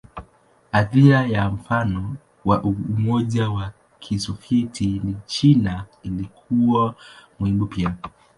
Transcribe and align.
Athira 0.71 1.25
ya 1.27 1.49
mfano 1.49 2.15
wa 2.45 2.61
Umoja 2.63 3.49
wa 3.49 3.71
Kisovyeti 3.99 5.01
na 5.03 5.13
China 5.25 5.85
ilikuwa 6.03 6.95
muhimu 7.39 7.65
pia. 7.65 7.95